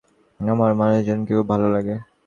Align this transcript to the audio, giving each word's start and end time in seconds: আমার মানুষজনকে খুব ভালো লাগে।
আমার 0.39 0.71
মানুষজনকে 0.75 1.31
খুব 1.33 1.47
ভালো 1.49 1.67
লাগে। 1.69 1.95